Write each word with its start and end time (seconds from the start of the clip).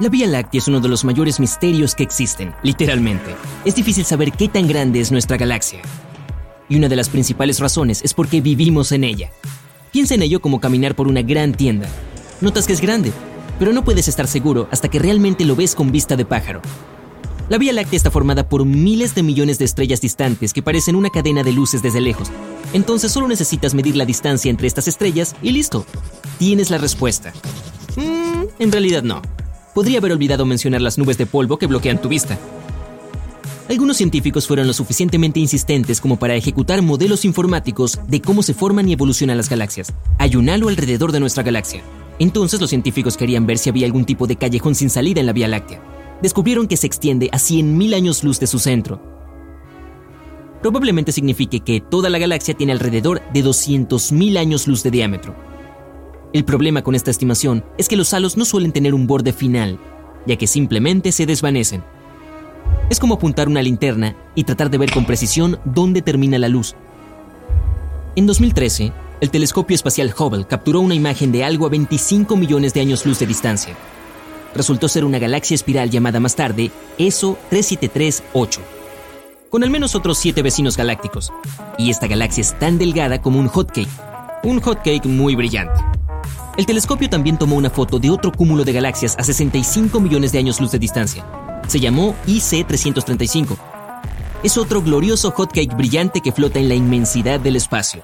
La 0.00 0.08
Vía 0.08 0.28
Láctea 0.28 0.60
es 0.60 0.68
uno 0.68 0.78
de 0.78 0.88
los 0.88 1.04
mayores 1.04 1.40
misterios 1.40 1.96
que 1.96 2.04
existen, 2.04 2.54
literalmente. 2.62 3.34
Es 3.64 3.74
difícil 3.74 4.04
saber 4.04 4.30
qué 4.30 4.46
tan 4.46 4.68
grande 4.68 5.00
es 5.00 5.10
nuestra 5.10 5.36
galaxia. 5.36 5.80
Y 6.68 6.76
una 6.76 6.88
de 6.88 6.94
las 6.94 7.08
principales 7.08 7.58
razones 7.58 8.02
es 8.04 8.14
porque 8.14 8.40
vivimos 8.40 8.92
en 8.92 9.02
ella. 9.02 9.32
Piensa 9.90 10.14
en 10.14 10.22
ello 10.22 10.40
como 10.40 10.60
caminar 10.60 10.94
por 10.94 11.08
una 11.08 11.22
gran 11.22 11.52
tienda. 11.52 11.88
Notas 12.40 12.68
que 12.68 12.74
es 12.74 12.80
grande, 12.80 13.10
pero 13.58 13.72
no 13.72 13.82
puedes 13.82 14.06
estar 14.06 14.28
seguro 14.28 14.68
hasta 14.70 14.88
que 14.88 15.00
realmente 15.00 15.44
lo 15.44 15.56
ves 15.56 15.74
con 15.74 15.90
vista 15.90 16.14
de 16.14 16.24
pájaro. 16.24 16.62
La 17.48 17.58
Vía 17.58 17.72
Láctea 17.72 17.96
está 17.96 18.12
formada 18.12 18.48
por 18.48 18.64
miles 18.64 19.16
de 19.16 19.24
millones 19.24 19.58
de 19.58 19.64
estrellas 19.64 20.00
distantes 20.00 20.52
que 20.52 20.62
parecen 20.62 20.94
una 20.94 21.10
cadena 21.10 21.42
de 21.42 21.52
luces 21.52 21.82
desde 21.82 22.00
lejos. 22.00 22.30
Entonces 22.72 23.10
solo 23.10 23.26
necesitas 23.26 23.74
medir 23.74 23.96
la 23.96 24.04
distancia 24.04 24.48
entre 24.48 24.68
estas 24.68 24.86
estrellas 24.86 25.34
y 25.42 25.50
listo. 25.50 25.84
Tienes 26.38 26.70
la 26.70 26.78
respuesta. 26.78 27.32
Mm, 27.96 28.44
en 28.60 28.70
realidad 28.70 29.02
no. 29.02 29.22
Podría 29.78 29.98
haber 29.98 30.10
olvidado 30.10 30.44
mencionar 30.44 30.82
las 30.82 30.98
nubes 30.98 31.18
de 31.18 31.26
polvo 31.26 31.56
que 31.56 31.68
bloquean 31.68 32.02
tu 32.02 32.08
vista. 32.08 32.36
Algunos 33.70 33.96
científicos 33.96 34.44
fueron 34.44 34.66
lo 34.66 34.72
suficientemente 34.72 35.38
insistentes 35.38 36.00
como 36.00 36.18
para 36.18 36.34
ejecutar 36.34 36.82
modelos 36.82 37.24
informáticos 37.24 37.96
de 38.08 38.20
cómo 38.20 38.42
se 38.42 38.54
forman 38.54 38.88
y 38.88 38.94
evolucionan 38.94 39.36
las 39.36 39.48
galaxias. 39.48 39.94
Hay 40.18 40.34
un 40.34 40.48
halo 40.48 40.66
alrededor 40.68 41.12
de 41.12 41.20
nuestra 41.20 41.44
galaxia. 41.44 41.84
Entonces 42.18 42.60
los 42.60 42.70
científicos 42.70 43.16
querían 43.16 43.46
ver 43.46 43.56
si 43.56 43.70
había 43.70 43.86
algún 43.86 44.04
tipo 44.04 44.26
de 44.26 44.34
callejón 44.34 44.74
sin 44.74 44.90
salida 44.90 45.20
en 45.20 45.26
la 45.26 45.32
Vía 45.32 45.46
Láctea 45.46 45.80
descubrieron 46.20 46.66
que 46.66 46.76
se 46.76 46.88
extiende 46.88 47.28
a 47.30 47.36
100.000 47.36 47.94
años 47.94 48.24
luz 48.24 48.40
de 48.40 48.48
su 48.48 48.58
centro. 48.58 49.00
Probablemente 50.60 51.12
signifique 51.12 51.60
que 51.60 51.80
toda 51.80 52.10
la 52.10 52.18
galaxia 52.18 52.54
tiene 52.54 52.72
alrededor 52.72 53.22
de 53.32 53.44
200.000 53.44 54.38
años 54.38 54.66
luz 54.66 54.82
de 54.82 54.90
diámetro. 54.90 55.47
El 56.32 56.44
problema 56.44 56.82
con 56.82 56.94
esta 56.94 57.10
estimación 57.10 57.64
es 57.78 57.88
que 57.88 57.96
los 57.96 58.12
halos 58.12 58.36
no 58.36 58.44
suelen 58.44 58.72
tener 58.72 58.94
un 58.94 59.06
borde 59.06 59.32
final, 59.32 59.78
ya 60.26 60.36
que 60.36 60.46
simplemente 60.46 61.12
se 61.12 61.26
desvanecen. 61.26 61.82
Es 62.90 62.98
como 62.98 63.14
apuntar 63.14 63.48
una 63.48 63.62
linterna 63.62 64.16
y 64.34 64.44
tratar 64.44 64.70
de 64.70 64.78
ver 64.78 64.90
con 64.90 65.04
precisión 65.04 65.58
dónde 65.64 66.02
termina 66.02 66.38
la 66.38 66.48
luz. 66.48 66.74
En 68.16 68.26
2013, 68.26 68.92
el 69.20 69.30
telescopio 69.30 69.74
espacial 69.74 70.14
Hubble 70.18 70.46
capturó 70.46 70.80
una 70.80 70.94
imagen 70.94 71.32
de 71.32 71.44
algo 71.44 71.66
a 71.66 71.70
25 71.70 72.36
millones 72.36 72.74
de 72.74 72.80
años 72.80 73.06
luz 73.06 73.18
de 73.18 73.26
distancia 73.26 73.76
resultó 74.54 74.88
ser 74.88 75.04
una 75.04 75.18
galaxia 75.18 75.54
espiral 75.54 75.90
llamada 75.90 76.20
más 76.20 76.36
tarde 76.36 76.70
ESO 76.98 77.38
3738, 77.50 78.60
con 79.50 79.62
al 79.62 79.70
menos 79.70 79.94
otros 79.94 80.18
siete 80.18 80.42
vecinos 80.42 80.76
galácticos, 80.76 81.32
y 81.78 81.90
esta 81.90 82.06
galaxia 82.06 82.42
es 82.42 82.58
tan 82.58 82.78
delgada 82.78 83.20
como 83.20 83.38
un 83.38 83.48
hotcake, 83.48 83.88
un 84.44 84.60
hotcake 84.60 85.06
muy 85.06 85.34
brillante. 85.34 85.97
El 86.58 86.66
telescopio 86.66 87.08
también 87.08 87.38
tomó 87.38 87.54
una 87.54 87.70
foto 87.70 88.00
de 88.00 88.10
otro 88.10 88.32
cúmulo 88.32 88.64
de 88.64 88.72
galaxias 88.72 89.14
a 89.16 89.22
65 89.22 90.00
millones 90.00 90.32
de 90.32 90.40
años 90.40 90.60
luz 90.60 90.72
de 90.72 90.80
distancia. 90.80 91.24
Se 91.68 91.78
llamó 91.78 92.16
IC 92.26 92.66
335. 92.66 93.56
Es 94.42 94.58
otro 94.58 94.82
glorioso 94.82 95.30
hotcake 95.30 95.76
brillante 95.76 96.20
que 96.20 96.32
flota 96.32 96.58
en 96.58 96.68
la 96.68 96.74
inmensidad 96.74 97.38
del 97.38 97.54
espacio. 97.54 98.02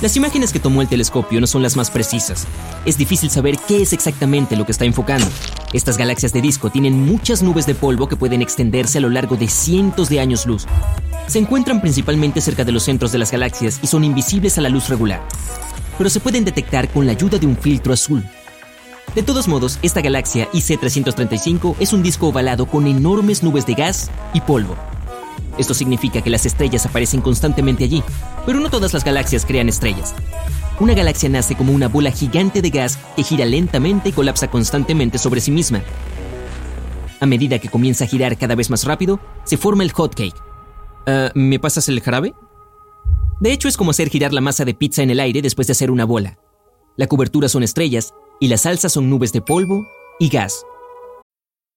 Las 0.00 0.16
imágenes 0.16 0.52
que 0.52 0.58
tomó 0.58 0.82
el 0.82 0.88
telescopio 0.88 1.40
no 1.40 1.46
son 1.46 1.62
las 1.62 1.76
más 1.76 1.92
precisas. 1.92 2.48
Es 2.84 2.98
difícil 2.98 3.30
saber 3.30 3.56
qué 3.68 3.80
es 3.80 3.92
exactamente 3.92 4.56
lo 4.56 4.66
que 4.66 4.72
está 4.72 4.84
enfocando. 4.84 5.28
Estas 5.72 5.96
galaxias 5.96 6.32
de 6.32 6.40
disco 6.40 6.68
tienen 6.68 7.06
muchas 7.06 7.44
nubes 7.44 7.66
de 7.66 7.76
polvo 7.76 8.08
que 8.08 8.16
pueden 8.16 8.42
extenderse 8.42 8.98
a 8.98 9.02
lo 9.02 9.08
largo 9.08 9.36
de 9.36 9.46
cientos 9.46 10.08
de 10.08 10.18
años 10.18 10.46
luz. 10.46 10.66
Se 11.28 11.38
encuentran 11.38 11.80
principalmente 11.80 12.40
cerca 12.40 12.64
de 12.64 12.72
los 12.72 12.82
centros 12.82 13.12
de 13.12 13.18
las 13.18 13.30
galaxias 13.30 13.78
y 13.82 13.86
son 13.86 14.02
invisibles 14.02 14.58
a 14.58 14.62
la 14.62 14.68
luz 14.68 14.88
regular, 14.88 15.22
pero 16.02 16.10
se 16.10 16.18
pueden 16.18 16.44
detectar 16.44 16.88
con 16.88 17.06
la 17.06 17.12
ayuda 17.12 17.38
de 17.38 17.46
un 17.46 17.56
filtro 17.56 17.92
azul. 17.92 18.24
De 19.14 19.22
todos 19.22 19.46
modos, 19.46 19.78
esta 19.82 20.00
galaxia 20.00 20.50
IC335 20.50 21.76
es 21.78 21.92
un 21.92 22.02
disco 22.02 22.26
ovalado 22.26 22.66
con 22.66 22.88
enormes 22.88 23.44
nubes 23.44 23.66
de 23.66 23.74
gas 23.74 24.10
y 24.34 24.40
polvo. 24.40 24.74
Esto 25.58 25.74
significa 25.74 26.20
que 26.20 26.28
las 26.28 26.44
estrellas 26.44 26.86
aparecen 26.86 27.20
constantemente 27.20 27.84
allí, 27.84 28.02
pero 28.44 28.58
no 28.58 28.68
todas 28.68 28.92
las 28.92 29.04
galaxias 29.04 29.46
crean 29.46 29.68
estrellas. 29.68 30.12
Una 30.80 30.94
galaxia 30.94 31.28
nace 31.28 31.54
como 31.54 31.72
una 31.72 31.86
bola 31.86 32.10
gigante 32.10 32.62
de 32.62 32.70
gas 32.70 32.98
que 33.14 33.22
gira 33.22 33.44
lentamente 33.44 34.08
y 34.08 34.12
colapsa 34.12 34.48
constantemente 34.48 35.18
sobre 35.18 35.40
sí 35.40 35.52
misma. 35.52 35.84
A 37.20 37.26
medida 37.26 37.60
que 37.60 37.68
comienza 37.68 38.06
a 38.06 38.08
girar 38.08 38.36
cada 38.36 38.56
vez 38.56 38.70
más 38.70 38.82
rápido, 38.86 39.20
se 39.44 39.56
forma 39.56 39.84
el 39.84 39.92
hot 39.92 40.16
cake. 40.16 40.42
Ah, 41.06 41.30
¿Me 41.36 41.60
pasas 41.60 41.88
el 41.88 42.00
jarabe? 42.00 42.34
De 43.42 43.52
hecho, 43.52 43.66
es 43.66 43.76
como 43.76 43.90
hacer 43.90 44.08
girar 44.08 44.32
la 44.32 44.40
masa 44.40 44.64
de 44.64 44.72
pizza 44.72 45.02
en 45.02 45.10
el 45.10 45.18
aire 45.18 45.42
después 45.42 45.66
de 45.66 45.72
hacer 45.72 45.90
una 45.90 46.04
bola. 46.04 46.38
La 46.96 47.08
cobertura 47.08 47.48
son 47.48 47.64
estrellas 47.64 48.14
y 48.38 48.46
las 48.46 48.60
salsas 48.60 48.92
son 48.92 49.10
nubes 49.10 49.32
de 49.32 49.40
polvo 49.40 49.84
y 50.20 50.28
gas. 50.28 50.64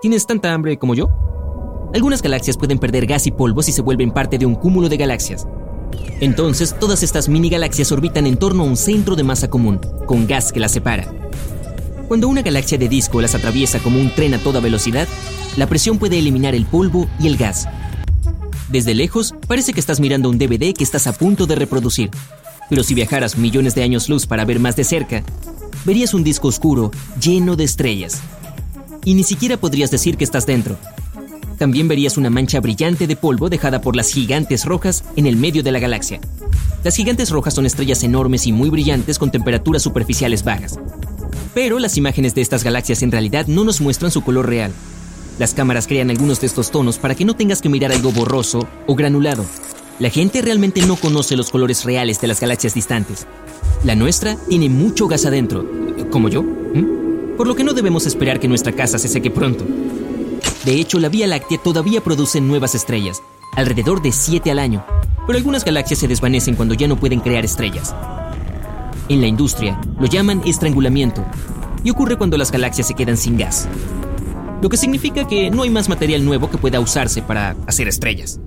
¿Tienes 0.00 0.26
tanta 0.26 0.54
hambre 0.54 0.78
como 0.78 0.94
yo? 0.94 1.10
Algunas 1.92 2.22
galaxias 2.22 2.56
pueden 2.56 2.78
perder 2.78 3.04
gas 3.04 3.26
y 3.26 3.32
polvo 3.32 3.62
si 3.62 3.70
se 3.70 3.82
vuelven 3.82 4.12
parte 4.12 4.38
de 4.38 4.46
un 4.46 4.54
cúmulo 4.54 4.88
de 4.88 4.96
galaxias. 4.96 5.46
Entonces, 6.20 6.74
todas 6.80 7.02
estas 7.02 7.28
mini 7.28 7.50
galaxias 7.50 7.92
orbitan 7.92 8.26
en 8.26 8.38
torno 8.38 8.62
a 8.62 8.66
un 8.66 8.78
centro 8.78 9.14
de 9.14 9.24
masa 9.24 9.50
común, 9.50 9.78
con 10.06 10.26
gas 10.26 10.52
que 10.52 10.60
las 10.60 10.72
separa. 10.72 11.06
Cuando 12.08 12.28
una 12.28 12.40
galaxia 12.40 12.78
de 12.78 12.88
disco 12.88 13.20
las 13.20 13.34
atraviesa 13.34 13.78
como 13.80 14.00
un 14.00 14.08
tren 14.14 14.32
a 14.32 14.38
toda 14.38 14.60
velocidad, 14.60 15.06
la 15.58 15.66
presión 15.66 15.98
puede 15.98 16.18
eliminar 16.18 16.54
el 16.54 16.64
polvo 16.64 17.06
y 17.20 17.26
el 17.26 17.36
gas. 17.36 17.68
Desde 18.70 18.94
lejos, 18.94 19.34
parece 19.46 19.74
que 19.74 19.80
estás 19.80 20.00
mirando 20.00 20.30
un 20.30 20.38
DVD 20.38 20.72
que 20.72 20.84
estás 20.84 21.08
a 21.08 21.12
punto 21.12 21.46
de 21.46 21.56
reproducir. 21.56 22.10
Pero 22.70 22.84
si 22.84 22.94
viajaras 22.94 23.36
millones 23.36 23.74
de 23.74 23.82
años 23.82 24.08
luz 24.08 24.26
para 24.26 24.46
ver 24.46 24.60
más 24.60 24.76
de 24.76 24.84
cerca, 24.84 25.22
verías 25.84 26.14
un 26.14 26.24
disco 26.24 26.48
oscuro 26.48 26.90
lleno 27.20 27.54
de 27.54 27.64
estrellas 27.64 28.22
y 29.04 29.14
ni 29.14 29.24
siquiera 29.24 29.56
podrías 29.56 29.90
decir 29.90 30.16
que 30.16 30.24
estás 30.24 30.46
dentro. 30.46 30.78
También 31.58 31.88
verías 31.88 32.16
una 32.16 32.30
mancha 32.30 32.58
brillante 32.60 33.06
de 33.06 33.16
polvo 33.16 33.50
dejada 33.50 33.82
por 33.82 33.94
las 33.94 34.12
gigantes 34.12 34.64
rojas 34.64 35.04
en 35.16 35.26
el 35.26 35.36
medio 35.36 35.62
de 35.62 35.72
la 35.72 35.78
galaxia. 35.78 36.18
Las 36.82 36.96
gigantes 36.96 37.28
rojas 37.28 37.52
son 37.52 37.66
estrellas 37.66 38.02
enormes 38.02 38.46
y 38.46 38.52
muy 38.52 38.70
brillantes 38.70 39.18
con 39.18 39.30
temperaturas 39.30 39.82
superficiales 39.82 40.42
bajas. 40.42 40.78
Pero 41.52 41.78
las 41.78 41.98
imágenes 41.98 42.34
de 42.34 42.40
estas 42.40 42.64
galaxias 42.64 43.02
en 43.02 43.12
realidad 43.12 43.46
no 43.46 43.64
nos 43.64 43.82
muestran 43.82 44.10
su 44.10 44.22
color 44.22 44.48
real. 44.48 44.72
Las 45.38 45.52
cámaras 45.52 45.86
crean 45.86 46.08
algunos 46.08 46.40
de 46.40 46.46
estos 46.46 46.70
tonos 46.70 46.98
para 46.98 47.14
que 47.14 47.26
no 47.26 47.36
tengas 47.36 47.60
que 47.60 47.68
mirar 47.68 47.92
algo 47.92 48.10
borroso 48.10 48.66
o 48.86 48.94
granulado. 48.94 49.44
La 49.98 50.08
gente 50.08 50.40
realmente 50.40 50.80
no 50.86 50.96
conoce 50.96 51.36
los 51.36 51.50
colores 51.50 51.84
reales 51.84 52.22
de 52.22 52.28
las 52.28 52.40
galaxias 52.40 52.72
distantes. 52.72 53.26
La 53.84 53.94
nuestra 53.94 54.36
tiene 54.48 54.70
mucho 54.70 55.08
gas 55.08 55.26
adentro, 55.26 55.66
como 56.10 56.30
yo 56.30 56.42
por 57.40 57.46
lo 57.46 57.56
que 57.56 57.64
no 57.64 57.72
debemos 57.72 58.04
esperar 58.04 58.38
que 58.38 58.48
nuestra 58.48 58.72
casa 58.72 58.98
se 58.98 59.08
seque 59.08 59.30
pronto. 59.30 59.64
De 60.66 60.74
hecho, 60.74 60.98
la 61.00 61.08
Vía 61.08 61.26
Láctea 61.26 61.56
todavía 61.56 62.02
produce 62.02 62.38
nuevas 62.38 62.74
estrellas, 62.74 63.22
alrededor 63.56 64.02
de 64.02 64.12
7 64.12 64.50
al 64.50 64.58
año, 64.58 64.84
pero 65.26 65.38
algunas 65.38 65.64
galaxias 65.64 66.00
se 66.00 66.06
desvanecen 66.06 66.54
cuando 66.54 66.74
ya 66.74 66.86
no 66.86 67.00
pueden 67.00 67.20
crear 67.20 67.42
estrellas. 67.42 67.94
En 69.08 69.22
la 69.22 69.26
industria 69.26 69.80
lo 69.98 70.04
llaman 70.04 70.42
estrangulamiento, 70.44 71.24
y 71.82 71.88
ocurre 71.88 72.18
cuando 72.18 72.36
las 72.36 72.52
galaxias 72.52 72.88
se 72.88 72.94
quedan 72.94 73.16
sin 73.16 73.38
gas, 73.38 73.66
lo 74.60 74.68
que 74.68 74.76
significa 74.76 75.26
que 75.26 75.50
no 75.50 75.62
hay 75.62 75.70
más 75.70 75.88
material 75.88 76.22
nuevo 76.22 76.50
que 76.50 76.58
pueda 76.58 76.78
usarse 76.78 77.22
para 77.22 77.56
hacer 77.66 77.88
estrellas. 77.88 78.38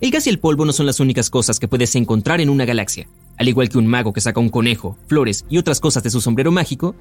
El 0.00 0.12
gas 0.12 0.28
y 0.28 0.30
el 0.30 0.38
polvo 0.38 0.64
no 0.64 0.72
son 0.72 0.86
las 0.86 1.00
únicas 1.00 1.30
cosas 1.30 1.58
que 1.58 1.66
puedes 1.66 1.96
encontrar 1.96 2.40
en 2.40 2.50
una 2.50 2.64
galaxia. 2.64 3.08
Al 3.38 3.48
igual 3.48 3.68
que 3.68 3.78
un 3.78 3.88
mago 3.88 4.12
que 4.12 4.20
saca 4.20 4.38
un 4.38 4.50
conejo, 4.50 4.96
flores 5.08 5.44
y 5.48 5.58
otras 5.58 5.80
cosas 5.80 6.04
de 6.04 6.10
su 6.10 6.20
sombrero 6.20 6.52
mágico, 6.52 6.94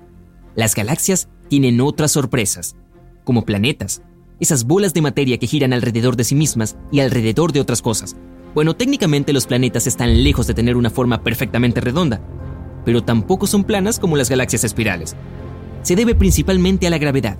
las 0.58 0.74
galaxias 0.74 1.30
tienen 1.50 1.80
otras 1.82 2.12
sorpresas, 2.14 2.76
como 3.24 3.46
planetas, 3.46 4.02
esas 4.40 4.64
bolas 4.64 4.92
de 4.92 5.04
materia 5.04 5.38
que 5.38 5.46
giran 5.46 5.72
alrededor 5.72 6.16
de 6.16 6.24
sí 6.24 6.34
mismas 6.34 6.78
y 6.92 7.00
alrededor 7.00 7.52
de 7.52 7.62
otras 7.62 7.84
cosas. 7.84 8.16
Bueno, 8.56 8.76
técnicamente 8.76 9.34
los 9.34 9.46
planetas 9.46 9.86
están 9.86 10.24
lejos 10.24 10.48
de 10.48 10.56
tener 10.56 10.76
una 10.76 10.90
forma 10.90 11.22
perfectamente 11.22 11.80
redonda, 11.80 12.22
pero 12.86 13.04
tampoco 13.04 13.46
son 13.46 13.66
planas 13.66 14.00
como 14.00 14.18
las 14.18 14.32
galaxias 14.32 14.64
espirales. 14.64 15.16
Se 15.84 15.96
debe 15.96 16.16
principalmente 16.16 16.88
a 16.88 16.90
la 16.90 16.98
gravedad. 16.98 17.38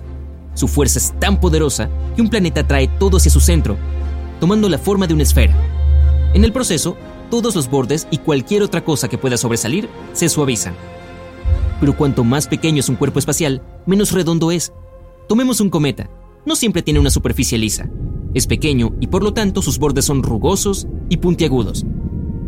Su 0.54 0.68
fuerza 0.68 1.00
es 1.00 1.12
tan 1.18 1.40
poderosa 1.40 1.90
que 2.14 2.22
un 2.22 2.30
planeta 2.30 2.60
atrae 2.60 2.86
todo 2.86 3.16
hacia 3.16 3.32
su 3.32 3.40
centro, 3.40 3.76
tomando 4.38 4.68
la 4.68 4.78
forma 4.78 5.08
de 5.08 5.14
una 5.14 5.24
esfera. 5.24 5.56
En 6.34 6.44
el 6.44 6.52
proceso, 6.52 6.96
todos 7.32 7.56
los 7.56 7.68
bordes 7.68 8.06
y 8.12 8.18
cualquier 8.18 8.62
otra 8.62 8.84
cosa 8.84 9.08
que 9.08 9.18
pueda 9.18 9.36
sobresalir 9.36 9.88
se 10.12 10.28
suavizan. 10.28 10.74
Pero 11.80 11.96
cuanto 11.96 12.24
más 12.24 12.48
pequeño 12.48 12.80
es 12.80 12.88
un 12.88 12.96
cuerpo 12.96 13.18
espacial, 13.18 13.62
menos 13.86 14.12
redondo 14.12 14.50
es. 14.50 14.72
Tomemos 15.28 15.60
un 15.60 15.70
cometa. 15.70 16.10
No 16.44 16.56
siempre 16.56 16.82
tiene 16.82 17.00
una 17.00 17.10
superficie 17.10 17.58
lisa. 17.58 17.88
Es 18.34 18.46
pequeño 18.46 18.94
y 19.00 19.06
por 19.06 19.22
lo 19.22 19.32
tanto 19.32 19.62
sus 19.62 19.78
bordes 19.78 20.04
son 20.04 20.22
rugosos 20.22 20.86
y 21.08 21.18
puntiagudos. 21.18 21.84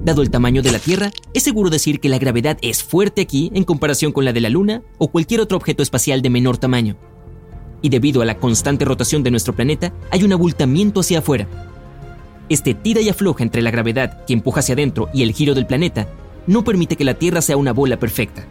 Dado 0.05 0.23
el 0.23 0.31
tamaño 0.31 0.62
de 0.62 0.73
la 0.73 0.79
Tierra, 0.79 1.11
es 1.35 1.43
seguro 1.43 1.71
decir 1.71 2.00
que 2.00 2.09
la 2.09 2.19
gravedad 2.19 2.59
es 2.62 2.82
fuerte 2.82 3.23
aquí 3.23 3.50
en 3.55 3.65
comparación 3.65 4.12
con 4.12 4.25
la 4.25 4.32
de 4.32 4.41
la 4.41 4.49
Luna 4.49 4.82
o 4.99 5.09
cualquier 5.09 5.41
otro 5.41 5.56
objeto 5.56 5.82
espacial 5.82 6.23
de 6.23 6.31
menor 6.31 6.59
tamaño. 6.59 6.97
Y 7.82 7.88
debido 7.88 8.23
a 8.23 8.25
la 8.25 8.38
constante 8.38 8.85
rotación 8.85 9.23
de 9.23 9.31
nuestro 9.31 9.55
planeta, 9.55 9.93
hay 10.11 10.25
un 10.25 10.32
abultamiento 10.32 11.00
hacia 11.00 11.19
afuera, 11.19 11.49
este 12.50 12.75
tira 12.75 13.00
y 13.00 13.09
afloja 13.09 13.44
entre 13.44 13.62
la 13.62 13.71
gravedad 13.71 14.25
que 14.27 14.32
empuja 14.32 14.59
hacia 14.59 14.73
adentro 14.73 15.09
y 15.15 15.23
el 15.23 15.32
giro 15.32 15.55
del 15.55 15.67
planeta 15.67 16.09
no 16.49 16.65
permite 16.65 16.97
que 16.97 17.05
la 17.05 17.15
Tierra 17.15 17.43
sea 17.43 17.56
una 17.56 17.73
bola 17.73 17.97
perfecta. 17.97 18.44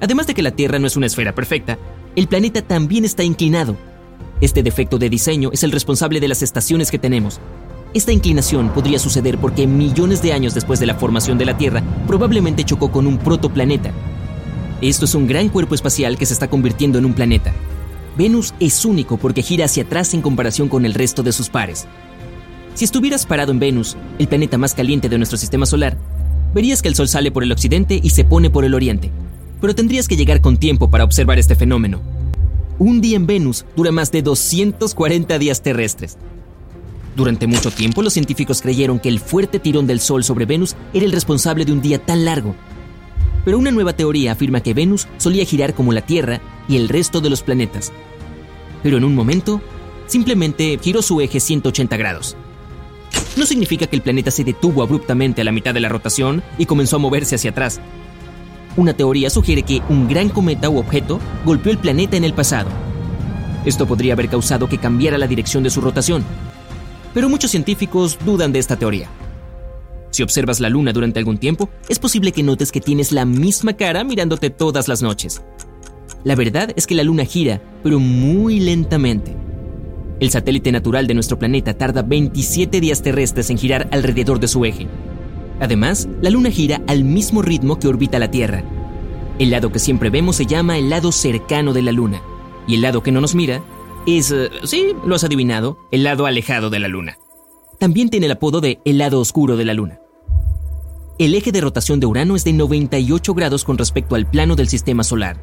Además 0.00 0.26
de 0.26 0.34
que 0.34 0.42
la 0.42 0.52
Tierra 0.52 0.78
no 0.78 0.86
es 0.86 0.96
una 0.96 1.06
esfera 1.06 1.34
perfecta, 1.34 1.78
el 2.14 2.28
planeta 2.28 2.62
también 2.62 3.04
está 3.04 3.24
inclinado. 3.24 3.76
Este 4.40 4.62
defecto 4.62 4.98
de 4.98 5.10
diseño 5.10 5.50
es 5.52 5.64
el 5.64 5.72
responsable 5.72 6.20
de 6.20 6.28
las 6.28 6.42
estaciones 6.42 6.90
que 6.90 6.98
tenemos. 6.98 7.40
Esta 7.94 8.12
inclinación 8.12 8.68
podría 8.70 8.98
suceder 8.98 9.38
porque 9.38 9.66
millones 9.66 10.22
de 10.22 10.32
años 10.32 10.54
después 10.54 10.78
de 10.78 10.86
la 10.86 10.94
formación 10.94 11.38
de 11.38 11.46
la 11.46 11.56
Tierra 11.56 11.82
probablemente 12.06 12.64
chocó 12.64 12.92
con 12.92 13.06
un 13.06 13.18
protoplaneta. 13.18 13.92
Esto 14.80 15.06
es 15.06 15.14
un 15.14 15.26
gran 15.26 15.48
cuerpo 15.48 15.74
espacial 15.74 16.16
que 16.16 16.26
se 16.26 16.34
está 16.34 16.48
convirtiendo 16.48 16.98
en 16.98 17.04
un 17.04 17.14
planeta. 17.14 17.52
Venus 18.16 18.54
es 18.60 18.84
único 18.84 19.16
porque 19.16 19.42
gira 19.42 19.64
hacia 19.64 19.84
atrás 19.84 20.14
en 20.14 20.22
comparación 20.22 20.68
con 20.68 20.84
el 20.84 20.94
resto 20.94 21.22
de 21.22 21.32
sus 21.32 21.48
pares. 21.48 21.86
Si 22.74 22.84
estuvieras 22.84 23.26
parado 23.26 23.50
en 23.50 23.58
Venus, 23.58 23.96
el 24.20 24.28
planeta 24.28 24.58
más 24.58 24.74
caliente 24.74 25.08
de 25.08 25.18
nuestro 25.18 25.38
sistema 25.38 25.66
solar, 25.66 25.96
verías 26.54 26.82
que 26.82 26.88
el 26.88 26.94
Sol 26.94 27.08
sale 27.08 27.32
por 27.32 27.42
el 27.42 27.50
occidente 27.50 27.98
y 28.00 28.10
se 28.10 28.24
pone 28.24 28.50
por 28.50 28.64
el 28.64 28.74
oriente, 28.74 29.10
pero 29.60 29.74
tendrías 29.74 30.08
que 30.08 30.16
llegar 30.16 30.40
con 30.40 30.56
tiempo 30.56 30.90
para 30.90 31.04
observar 31.04 31.38
este 31.38 31.56
fenómeno. 31.56 32.00
Un 32.78 33.00
día 33.00 33.16
en 33.16 33.26
Venus 33.26 33.64
dura 33.76 33.90
más 33.90 34.12
de 34.12 34.22
240 34.22 35.38
días 35.38 35.62
terrestres. 35.62 36.16
Durante 37.16 37.46
mucho 37.46 37.70
tiempo 37.70 38.02
los 38.02 38.12
científicos 38.12 38.62
creyeron 38.62 39.00
que 39.00 39.08
el 39.08 39.18
fuerte 39.18 39.58
tirón 39.58 39.86
del 39.86 40.00
Sol 40.00 40.22
sobre 40.22 40.46
Venus 40.46 40.76
era 40.92 41.04
el 41.04 41.12
responsable 41.12 41.64
de 41.64 41.72
un 41.72 41.82
día 41.82 41.98
tan 41.98 42.24
largo. 42.24 42.54
Pero 43.44 43.58
una 43.58 43.70
nueva 43.70 43.94
teoría 43.94 44.32
afirma 44.32 44.62
que 44.62 44.74
Venus 44.74 45.08
solía 45.16 45.44
girar 45.44 45.74
como 45.74 45.92
la 45.92 46.02
Tierra 46.02 46.40
y 46.68 46.76
el 46.76 46.88
resto 46.88 47.20
de 47.20 47.30
los 47.30 47.42
planetas. 47.42 47.92
Pero 48.82 48.98
en 48.98 49.04
un 49.04 49.14
momento, 49.14 49.60
simplemente 50.06 50.78
giró 50.80 51.02
su 51.02 51.20
eje 51.20 51.40
180 51.40 51.96
grados 51.96 52.36
no 53.38 53.46
significa 53.46 53.86
que 53.86 53.96
el 53.96 54.02
planeta 54.02 54.30
se 54.30 54.44
detuvo 54.44 54.82
abruptamente 54.82 55.40
a 55.40 55.44
la 55.44 55.52
mitad 55.52 55.72
de 55.72 55.80
la 55.80 55.88
rotación 55.88 56.42
y 56.58 56.66
comenzó 56.66 56.96
a 56.96 56.98
moverse 56.98 57.36
hacia 57.36 57.52
atrás. 57.52 57.80
Una 58.78 58.92
teoría 58.92 59.28
sugiere 59.28 59.64
que 59.64 59.82
un 59.88 60.06
gran 60.06 60.28
cometa 60.28 60.70
u 60.70 60.78
objeto 60.78 61.18
golpeó 61.44 61.72
el 61.72 61.78
planeta 61.78 62.16
en 62.16 62.22
el 62.22 62.32
pasado. 62.32 62.70
Esto 63.64 63.88
podría 63.88 64.12
haber 64.12 64.28
causado 64.28 64.68
que 64.68 64.78
cambiara 64.78 65.18
la 65.18 65.26
dirección 65.26 65.64
de 65.64 65.70
su 65.70 65.80
rotación, 65.80 66.24
pero 67.12 67.28
muchos 67.28 67.50
científicos 67.50 68.16
dudan 68.24 68.52
de 68.52 68.60
esta 68.60 68.76
teoría. 68.76 69.08
Si 70.10 70.22
observas 70.22 70.60
la 70.60 70.68
luna 70.68 70.92
durante 70.92 71.18
algún 71.18 71.38
tiempo, 71.38 71.68
es 71.88 71.98
posible 71.98 72.30
que 72.30 72.44
notes 72.44 72.70
que 72.70 72.80
tienes 72.80 73.10
la 73.10 73.24
misma 73.24 73.72
cara 73.72 74.04
mirándote 74.04 74.48
todas 74.48 74.86
las 74.86 75.02
noches. 75.02 75.42
La 76.22 76.36
verdad 76.36 76.72
es 76.76 76.86
que 76.86 76.94
la 76.94 77.02
luna 77.02 77.24
gira, 77.24 77.60
pero 77.82 77.98
muy 77.98 78.60
lentamente. 78.60 79.34
El 80.20 80.30
satélite 80.30 80.70
natural 80.70 81.08
de 81.08 81.14
nuestro 81.14 81.36
planeta 81.36 81.74
tarda 81.74 82.02
27 82.02 82.80
días 82.80 83.02
terrestres 83.02 83.50
en 83.50 83.58
girar 83.58 83.88
alrededor 83.90 84.38
de 84.38 84.46
su 84.46 84.64
eje. 84.64 84.86
Además, 85.60 86.08
la 86.20 86.30
Luna 86.30 86.50
gira 86.50 86.80
al 86.86 87.04
mismo 87.04 87.42
ritmo 87.42 87.78
que 87.78 87.88
orbita 87.88 88.18
la 88.18 88.30
Tierra. 88.30 88.64
El 89.38 89.50
lado 89.50 89.70
que 89.72 89.78
siempre 89.78 90.10
vemos 90.10 90.36
se 90.36 90.46
llama 90.46 90.78
el 90.78 90.90
lado 90.90 91.12
cercano 91.12 91.72
de 91.72 91.82
la 91.82 91.92
Luna, 91.92 92.22
y 92.66 92.74
el 92.74 92.82
lado 92.82 93.02
que 93.02 93.12
no 93.12 93.20
nos 93.20 93.34
mira 93.34 93.62
es, 94.06 94.30
eh, 94.30 94.50
sí, 94.64 94.94
lo 95.04 95.14
has 95.14 95.24
adivinado, 95.24 95.78
el 95.90 96.04
lado 96.04 96.26
alejado 96.26 96.70
de 96.70 96.78
la 96.78 96.88
Luna. 96.88 97.18
También 97.78 98.08
tiene 98.08 98.26
el 98.26 98.32
apodo 98.32 98.60
de 98.60 98.80
el 98.84 98.98
lado 98.98 99.20
oscuro 99.20 99.56
de 99.56 99.64
la 99.64 99.74
Luna. 99.74 100.00
El 101.18 101.34
eje 101.34 101.52
de 101.52 101.60
rotación 101.60 102.00
de 102.00 102.06
Urano 102.06 102.36
es 102.36 102.44
de 102.44 102.52
98 102.52 103.34
grados 103.34 103.64
con 103.64 103.78
respecto 103.78 104.14
al 104.14 104.28
plano 104.28 104.56
del 104.56 104.68
sistema 104.68 105.02
solar, 105.02 105.40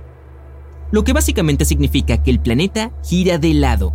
lo 0.91 1.03
que 1.03 1.13
básicamente 1.13 1.65
significa 1.65 2.21
que 2.21 2.31
el 2.31 2.39
planeta 2.39 2.91
gira 3.03 3.37
de 3.37 3.53
lado 3.53 3.93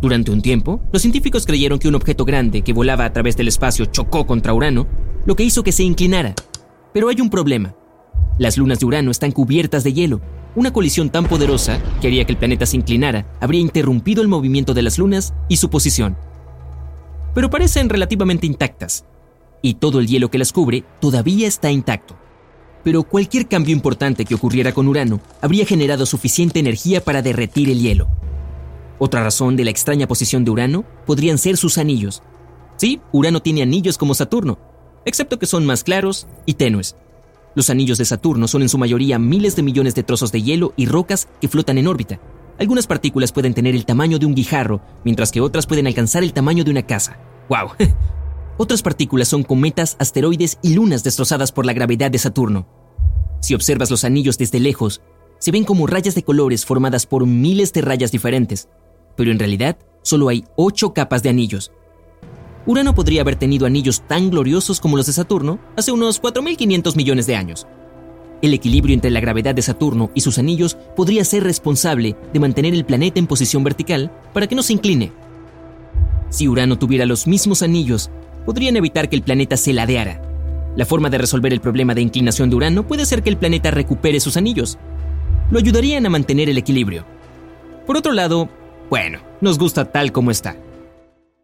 durante 0.00 0.30
un 0.30 0.40
tiempo, 0.40 0.80
los 0.92 1.02
científicos 1.02 1.44
creyeron 1.44 1.78
que 1.78 1.88
un 1.88 1.94
objeto 1.94 2.24
grande 2.24 2.62
que 2.62 2.72
volaba 2.72 3.04
a 3.04 3.12
través 3.12 3.36
del 3.36 3.48
espacio 3.48 3.84
chocó 3.84 4.26
contra 4.26 4.54
Urano, 4.54 4.86
lo 5.26 5.36
que 5.36 5.44
hizo 5.44 5.62
que 5.62 5.72
se 5.72 5.82
inclinara. 5.82 6.34
Pero 6.92 7.08
hay 7.08 7.20
un 7.20 7.30
problema. 7.30 7.74
Las 8.38 8.56
lunas 8.56 8.80
de 8.80 8.86
Urano 8.86 9.10
están 9.10 9.32
cubiertas 9.32 9.84
de 9.84 9.92
hielo. 9.92 10.20
Una 10.54 10.72
colisión 10.72 11.10
tan 11.10 11.26
poderosa 11.26 11.80
que 12.00 12.08
haría 12.08 12.24
que 12.24 12.32
el 12.32 12.38
planeta 12.38 12.66
se 12.66 12.76
inclinara 12.76 13.26
habría 13.40 13.60
interrumpido 13.60 14.22
el 14.22 14.28
movimiento 14.28 14.74
de 14.74 14.82
las 14.82 14.98
lunas 14.98 15.34
y 15.48 15.58
su 15.58 15.70
posición. 15.70 16.16
Pero 17.34 17.50
parecen 17.50 17.88
relativamente 17.88 18.46
intactas, 18.46 19.04
y 19.62 19.74
todo 19.74 20.00
el 20.00 20.08
hielo 20.08 20.30
que 20.30 20.38
las 20.38 20.52
cubre 20.52 20.84
todavía 21.00 21.46
está 21.46 21.70
intacto. 21.70 22.16
Pero 22.82 23.04
cualquier 23.04 23.46
cambio 23.46 23.74
importante 23.74 24.24
que 24.24 24.34
ocurriera 24.34 24.72
con 24.72 24.88
Urano 24.88 25.20
habría 25.40 25.66
generado 25.66 26.06
suficiente 26.06 26.58
energía 26.58 27.04
para 27.04 27.22
derretir 27.22 27.68
el 27.70 27.80
hielo. 27.80 28.08
Otra 28.98 29.22
razón 29.22 29.54
de 29.54 29.64
la 29.64 29.70
extraña 29.70 30.08
posición 30.08 30.44
de 30.44 30.50
Urano 30.50 30.84
podrían 31.06 31.38
ser 31.38 31.56
sus 31.56 31.78
anillos. 31.78 32.22
Sí, 32.76 33.00
Urano 33.12 33.40
tiene 33.40 33.62
anillos 33.62 33.98
como 33.98 34.14
Saturno, 34.14 34.58
excepto 35.04 35.38
que 35.38 35.46
son 35.46 35.66
más 35.66 35.84
claros 35.84 36.26
y 36.46 36.54
tenues. 36.54 36.96
Los 37.54 37.70
anillos 37.70 37.98
de 37.98 38.04
Saturno 38.04 38.48
son 38.48 38.62
en 38.62 38.68
su 38.68 38.78
mayoría 38.78 39.18
miles 39.18 39.56
de 39.56 39.62
millones 39.62 39.94
de 39.94 40.02
trozos 40.02 40.32
de 40.32 40.42
hielo 40.42 40.72
y 40.76 40.86
rocas 40.86 41.28
que 41.40 41.48
flotan 41.48 41.78
en 41.78 41.88
órbita. 41.88 42.20
Algunas 42.58 42.86
partículas 42.86 43.32
pueden 43.32 43.54
tener 43.54 43.74
el 43.74 43.86
tamaño 43.86 44.18
de 44.18 44.26
un 44.26 44.34
guijarro, 44.34 44.80
mientras 45.04 45.32
que 45.32 45.40
otras 45.40 45.66
pueden 45.66 45.86
alcanzar 45.86 46.22
el 46.22 46.32
tamaño 46.32 46.62
de 46.62 46.70
una 46.70 46.86
casa. 46.86 47.18
¡Wow! 47.48 47.70
otras 48.58 48.82
partículas 48.82 49.28
son 49.28 49.42
cometas, 49.42 49.96
asteroides 49.98 50.58
y 50.62 50.74
lunas 50.74 51.02
destrozadas 51.02 51.52
por 51.52 51.66
la 51.66 51.72
gravedad 51.72 52.10
de 52.10 52.18
Saturno. 52.18 52.66
Si 53.40 53.54
observas 53.54 53.90
los 53.90 54.04
anillos 54.04 54.38
desde 54.38 54.60
lejos, 54.60 55.00
se 55.38 55.50
ven 55.50 55.64
como 55.64 55.86
rayas 55.86 56.14
de 56.14 56.22
colores 56.22 56.66
formadas 56.66 57.06
por 57.06 57.26
miles 57.26 57.72
de 57.72 57.80
rayas 57.80 58.12
diferentes 58.12 58.68
pero 59.20 59.32
en 59.32 59.38
realidad 59.38 59.76
solo 60.00 60.30
hay 60.30 60.46
ocho 60.56 60.94
capas 60.94 61.22
de 61.22 61.28
anillos. 61.28 61.72
Urano 62.66 62.94
podría 62.94 63.22
haber 63.22 63.36
tenido 63.36 63.66
anillos 63.66 64.02
tan 64.06 64.30
gloriosos 64.30 64.80
como 64.80 64.96
los 64.96 65.06
de 65.06 65.14
Saturno 65.14 65.58
hace 65.76 65.92
unos 65.92 66.20
4.500 66.20 66.94
millones 66.94 67.26
de 67.26 67.36
años. 67.36 67.66
El 68.42 68.54
equilibrio 68.54 68.94
entre 68.94 69.10
la 69.10 69.20
gravedad 69.20 69.54
de 69.54 69.62
Saturno 69.62 70.10
y 70.14 70.20
sus 70.20 70.38
anillos 70.38 70.76
podría 70.96 71.24
ser 71.24 71.42
responsable 71.44 72.16
de 72.32 72.40
mantener 72.40 72.74
el 72.74 72.84
planeta 72.84 73.18
en 73.18 73.26
posición 73.26 73.64
vertical 73.64 74.10
para 74.32 74.46
que 74.46 74.54
no 74.54 74.62
se 74.62 74.74
incline. 74.74 75.12
Si 76.28 76.48
Urano 76.48 76.78
tuviera 76.78 77.06
los 77.06 77.26
mismos 77.26 77.62
anillos, 77.62 78.10
podrían 78.44 78.76
evitar 78.76 79.08
que 79.08 79.16
el 79.16 79.22
planeta 79.22 79.56
se 79.56 79.72
ladeara. 79.72 80.22
La 80.76 80.86
forma 80.86 81.10
de 81.10 81.18
resolver 81.18 81.52
el 81.52 81.60
problema 81.60 81.94
de 81.94 82.02
inclinación 82.02 82.48
de 82.48 82.56
Urano 82.56 82.86
puede 82.86 83.04
ser 83.04 83.22
que 83.22 83.30
el 83.30 83.36
planeta 83.36 83.70
recupere 83.70 84.20
sus 84.20 84.36
anillos. 84.36 84.78
Lo 85.50 85.58
ayudarían 85.58 86.06
a 86.06 86.10
mantener 86.10 86.48
el 86.48 86.58
equilibrio. 86.58 87.04
Por 87.86 87.96
otro 87.96 88.12
lado, 88.12 88.48
bueno, 88.88 89.18
nos 89.40 89.58
gusta 89.58 89.86
tal 89.86 90.12
como 90.12 90.30
está. 90.30 90.56